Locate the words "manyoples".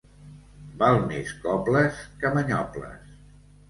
2.41-3.19